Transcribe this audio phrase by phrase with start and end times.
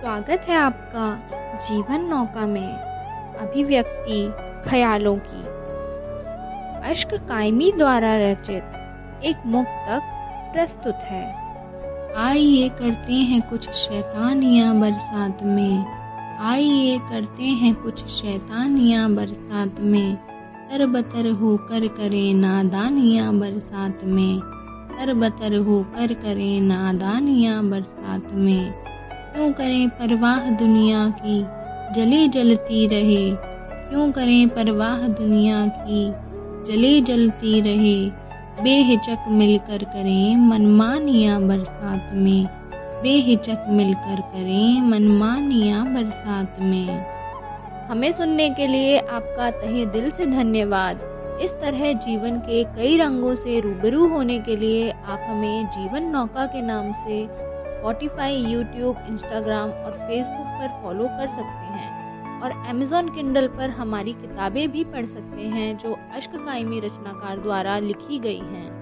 [0.00, 1.28] स्वागत है आपका
[1.68, 2.72] जीवन नौका में
[3.38, 4.32] अभिव्यक्ति
[4.70, 5.40] ख्यालों की।
[6.90, 10.00] अश्क कायमी द्वारा रचित एक मुक्तक
[10.52, 11.24] प्रस्तुत है।
[12.16, 15.86] आइए करते हैं कुछ शैतानियाँ बरसात में।
[16.40, 20.16] आइए करते हैं कुछ शैतानियाँ बरसात में।
[20.70, 24.38] तरबतर होकर करें नादानियाँ बरसात में।
[24.90, 28.97] तरबतर होकर करें नादानियाँ बरसात में।
[29.38, 31.42] क्यों करें परवाह दुनिया की?
[31.94, 33.30] जले जलती रहे।
[33.90, 36.10] क्यों करें परवाह दुनिया की?
[36.72, 38.10] जले जलती रहे।
[38.64, 47.06] बेहिचक मिलकर करें मनमानिया बरसात में। बेहिचक मिलकर करें मनमानिया बरसात में।
[47.90, 50.96] हमें सुनने के लिए आपका तहे दिल से धन्यवाद।
[51.42, 56.46] इस तरह जीवन के कई रंगों से रूबरू होने के लिए आप हमें जीवन नौका
[56.46, 57.47] के नाम से
[57.78, 64.12] स्पॉटिफाई यूट्यूब इंस्टाग्राम और फेसबुक पर फॉलो कर सकते हैं। और अमेजोन किंडल पर हमारी
[64.12, 68.77] किताबें भी पढ़ सकते हैं, जो अश्क कायमी रचनाकार द्वारा लिखी गई हैं।